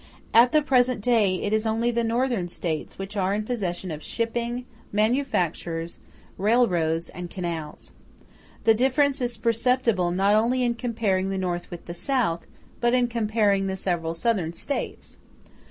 At 0.33 0.51
the 0.51 0.63
present 0.63 0.99
day 1.01 1.35
it 1.43 1.53
is 1.53 1.67
only 1.67 1.91
the 1.91 2.03
Northern 2.03 2.49
States 2.49 2.97
which 2.97 3.15
are 3.15 3.35
in 3.35 3.43
possession 3.43 3.91
of 3.91 4.01
shipping, 4.01 4.65
manufactures, 4.91 5.99
railroads, 6.39 7.09
and 7.09 7.29
canals. 7.29 7.91
This 8.63 8.77
difference 8.77 9.21
is 9.21 9.37
perceptible 9.37 10.09
not 10.09 10.33
only 10.33 10.63
in 10.63 10.73
comparing 10.73 11.29
the 11.29 11.37
North 11.37 11.69
with 11.69 11.85
the 11.85 11.93
South, 11.93 12.47
but 12.79 12.95
in 12.95 13.09
comparing 13.09 13.67
the 13.67 13.77
several 13.77 14.15
Southern 14.15 14.53
States. 14.53 15.19